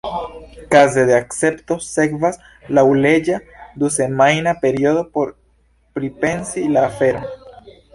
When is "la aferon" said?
6.77-7.35